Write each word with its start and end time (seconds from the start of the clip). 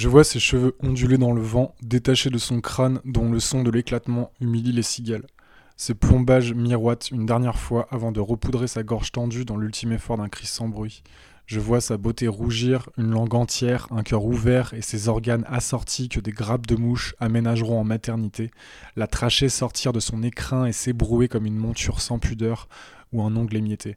Je 0.00 0.08
vois 0.08 0.24
ses 0.24 0.40
cheveux 0.40 0.74
onduler 0.82 1.18
dans 1.18 1.34
le 1.34 1.42
vent, 1.42 1.74
détachés 1.82 2.30
de 2.30 2.38
son 2.38 2.62
crâne 2.62 3.02
dont 3.04 3.30
le 3.30 3.38
son 3.38 3.62
de 3.62 3.70
l'éclatement 3.70 4.32
humilie 4.40 4.72
les 4.72 4.82
cigales. 4.82 5.26
Ses 5.76 5.92
plombages 5.92 6.54
miroitent 6.54 7.10
une 7.10 7.26
dernière 7.26 7.58
fois 7.58 7.86
avant 7.90 8.10
de 8.10 8.18
repoudrer 8.18 8.66
sa 8.66 8.82
gorge 8.82 9.12
tendue 9.12 9.44
dans 9.44 9.58
l'ultime 9.58 9.92
effort 9.92 10.16
d'un 10.16 10.30
cri 10.30 10.46
sans 10.46 10.68
bruit. 10.68 11.02
Je 11.44 11.60
vois 11.60 11.82
sa 11.82 11.98
beauté 11.98 12.28
rougir, 12.28 12.88
une 12.96 13.10
langue 13.10 13.34
entière, 13.34 13.88
un 13.90 14.02
cœur 14.02 14.24
ouvert 14.24 14.72
et 14.72 14.80
ses 14.80 15.10
organes 15.10 15.44
assortis 15.46 16.08
que 16.08 16.20
des 16.20 16.32
grappes 16.32 16.66
de 16.66 16.76
mouches 16.76 17.14
aménageront 17.20 17.78
en 17.78 17.84
maternité, 17.84 18.50
la 18.96 19.06
trachée 19.06 19.50
sortir 19.50 19.92
de 19.92 20.00
son 20.00 20.22
écrin 20.22 20.64
et 20.64 20.72
s'ébrouer 20.72 21.28
comme 21.28 21.44
une 21.44 21.58
monture 21.58 22.00
sans 22.00 22.18
pudeur 22.18 22.70
ou 23.12 23.20
un 23.20 23.36
ongle 23.36 23.58
émietté. 23.58 23.96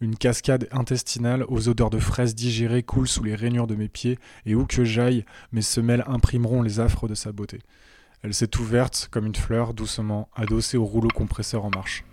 Une 0.00 0.16
cascade 0.16 0.68
intestinale 0.72 1.44
aux 1.48 1.68
odeurs 1.68 1.90
de 1.90 1.98
fraises 1.98 2.34
digérées 2.34 2.82
coule 2.82 3.08
sous 3.08 3.22
les 3.24 3.34
rainures 3.34 3.66
de 3.66 3.74
mes 3.74 3.88
pieds, 3.88 4.18
et 4.46 4.54
où 4.54 4.66
que 4.66 4.84
j'aille, 4.84 5.24
mes 5.52 5.62
semelles 5.62 6.04
imprimeront 6.06 6.62
les 6.62 6.80
affres 6.80 7.08
de 7.08 7.14
sa 7.14 7.32
beauté. 7.32 7.60
Elle 8.22 8.34
s'est 8.34 8.56
ouverte 8.58 9.08
comme 9.10 9.26
une 9.26 9.34
fleur, 9.34 9.74
doucement, 9.74 10.28
adossée 10.34 10.76
au 10.76 10.84
rouleau 10.84 11.08
compresseur 11.08 11.64
en 11.64 11.70
marche. 11.70 12.04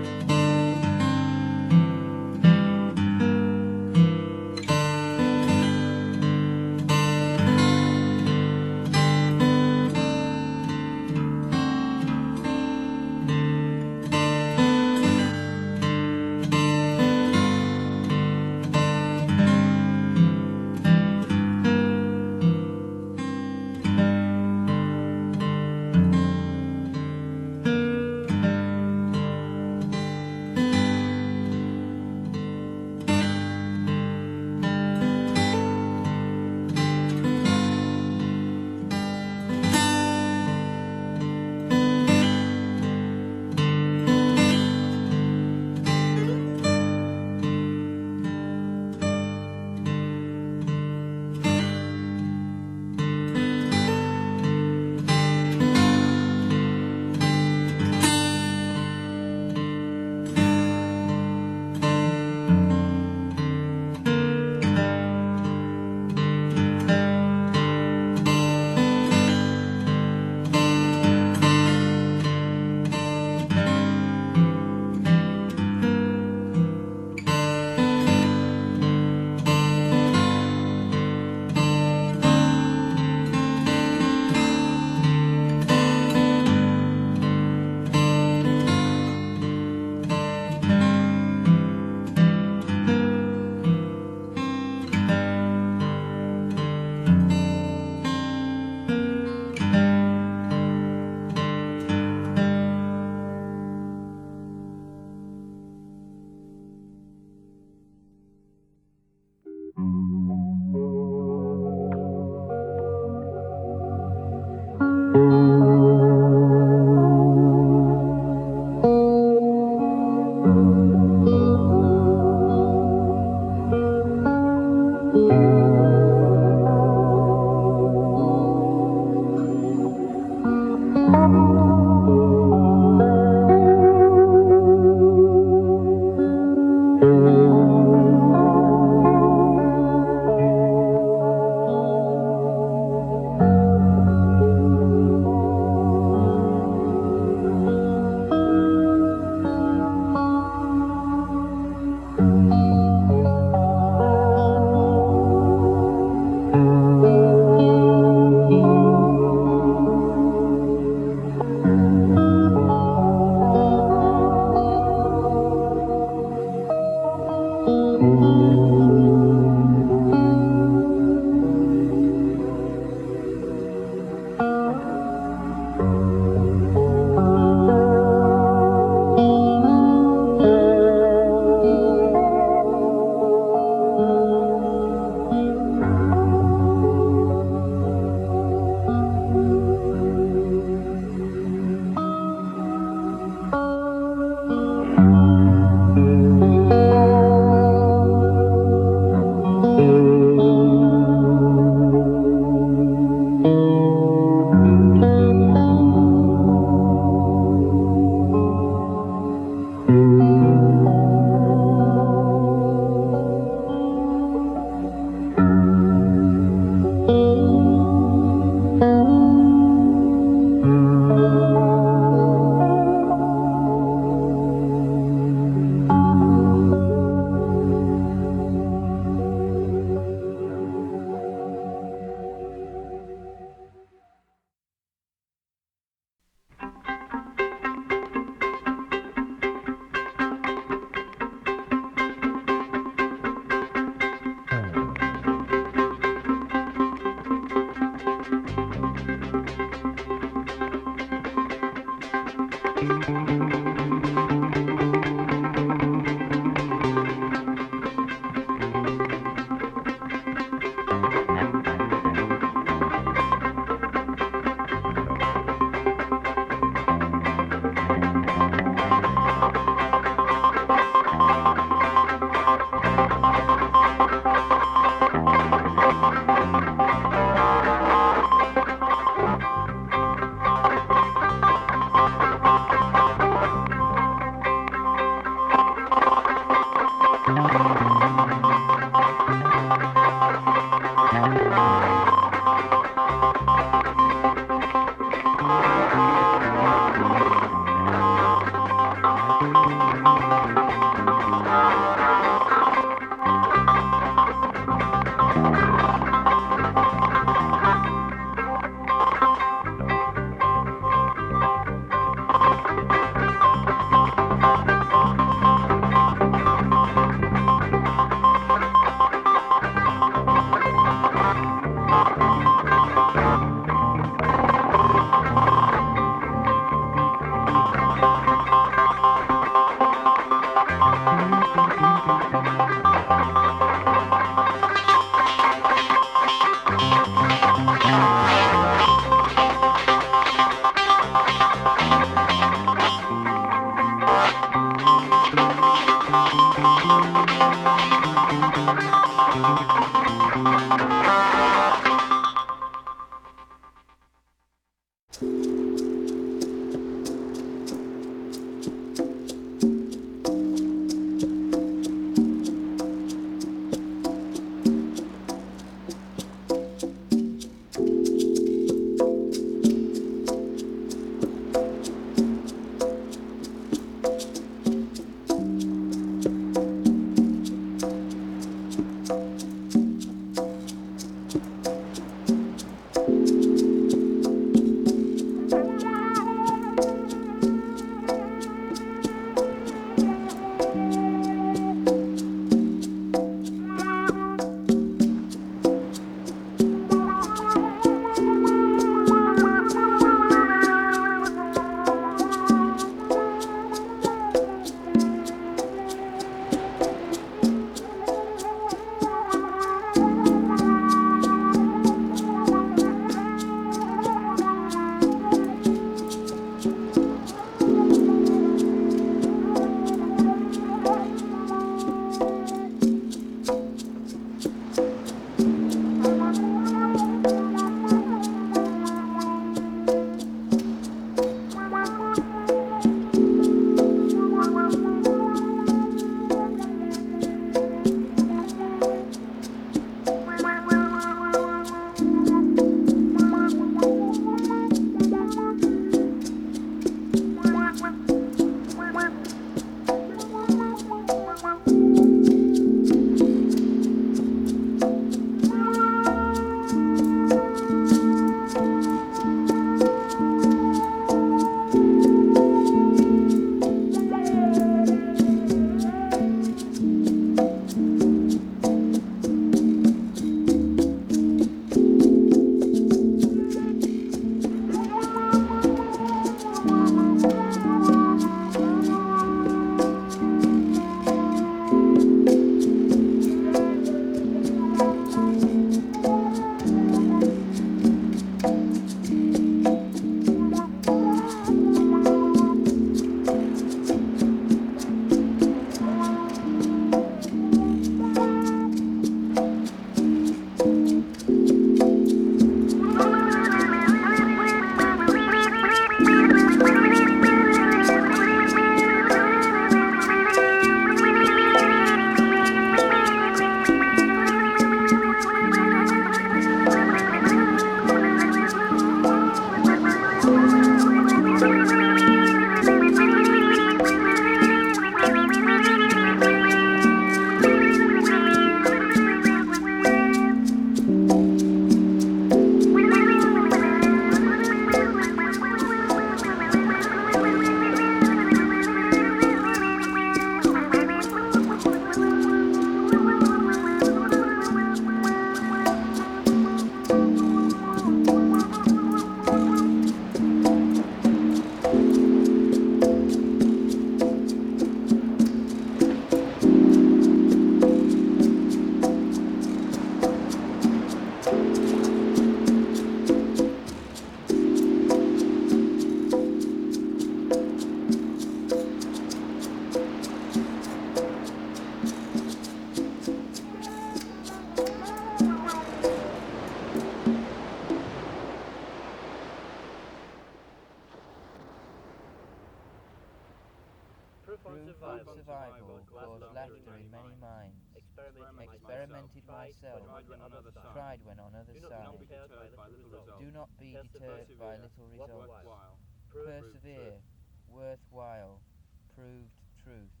Truth. 599.63 600.00